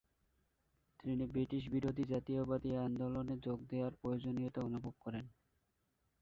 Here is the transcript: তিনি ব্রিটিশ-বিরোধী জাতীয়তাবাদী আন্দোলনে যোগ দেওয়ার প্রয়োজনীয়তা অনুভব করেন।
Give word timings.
তিনি 0.99 1.23
ব্রিটিশ-বিরোধী 1.25 2.03
জাতীয়তাবাদী 2.03 2.71
আন্দোলনে 2.85 3.35
যোগ 3.45 3.59
দেওয়ার 3.69 3.93
প্রয়োজনীয়তা 3.95 4.59
অনুভব 4.61 4.93
করেন। 4.99 5.25